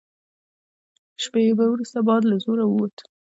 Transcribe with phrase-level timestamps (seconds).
[1.23, 2.95] شېبه وروسته باد له زوره ووت.